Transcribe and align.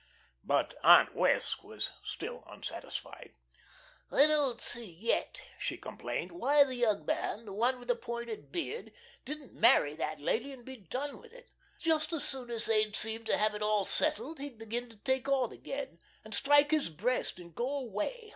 But 0.43 0.73
Aunt 0.81 1.13
Wess' 1.13 1.61
was 1.61 1.91
still 2.03 2.43
unsatisfied. 2.47 3.35
"I 4.11 4.25
don't 4.25 4.59
see 4.59 4.89
yet," 4.91 5.43
she 5.59 5.77
complained, 5.77 6.31
"why 6.31 6.63
the 6.63 6.73
young 6.73 7.05
man, 7.05 7.45
the 7.45 7.53
one 7.53 7.77
with 7.77 7.87
the 7.87 7.95
pointed 7.95 8.51
beard, 8.51 8.93
didn't 9.25 9.53
marry 9.53 9.93
that 9.93 10.19
lady 10.19 10.51
and 10.53 10.65
be 10.65 10.75
done 10.77 11.19
with 11.21 11.33
it. 11.33 11.51
Just 11.79 12.11
as 12.13 12.27
soon 12.27 12.49
as 12.49 12.65
they'd 12.65 12.95
seem 12.95 13.25
to 13.25 13.37
have 13.37 13.53
it 13.53 13.61
all 13.61 13.85
settled, 13.85 14.39
he'd 14.39 14.57
begin 14.57 14.89
to 14.89 14.97
take 14.97 15.29
on 15.29 15.51
again, 15.51 15.99
and 16.25 16.33
strike 16.33 16.71
his 16.71 16.89
breast 16.89 17.37
and 17.37 17.53
go 17.53 17.69
away. 17.69 18.29